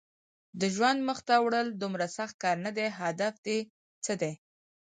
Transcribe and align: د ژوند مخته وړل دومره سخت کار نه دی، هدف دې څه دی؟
د 0.59 0.61
ژوند 0.75 0.99
مخته 1.09 1.33
وړل 1.45 1.67
دومره 1.81 2.05
سخت 2.17 2.35
کار 2.43 2.57
نه 2.65 2.71
دی، 2.77 2.87
هدف 2.99 3.33
دې 3.45 3.59
څه 4.05 4.13
دی؟ 4.21 4.33